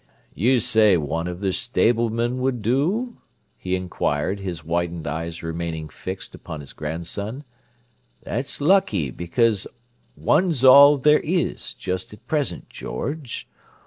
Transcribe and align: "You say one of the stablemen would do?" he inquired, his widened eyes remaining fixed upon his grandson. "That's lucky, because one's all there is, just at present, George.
"You 0.33 0.59
say 0.59 0.97
one 0.97 1.27
of 1.27 1.41
the 1.41 1.53
stablemen 1.53 2.39
would 2.39 2.63
do?" 2.63 3.17
he 3.55 3.75
inquired, 3.75 4.39
his 4.39 4.63
widened 4.65 5.05
eyes 5.05 5.43
remaining 5.43 5.89
fixed 5.89 6.33
upon 6.33 6.59
his 6.59 6.73
grandson. 6.73 7.43
"That's 8.23 8.59
lucky, 8.59 9.11
because 9.11 9.67
one's 10.15 10.63
all 10.63 10.97
there 10.97 11.19
is, 11.23 11.75
just 11.75 12.13
at 12.13 12.27
present, 12.27 12.67
George. 12.67 13.47